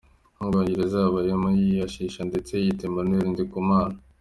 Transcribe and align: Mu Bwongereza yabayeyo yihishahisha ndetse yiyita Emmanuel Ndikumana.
Mu 0.37 0.45
Bwongereza 0.49 0.97
yabayeyo 0.99 1.49
yihishahisha 1.59 2.21
ndetse 2.29 2.51
yiyita 2.55 2.83
Emmanuel 2.89 3.25
Ndikumana. 3.31 3.97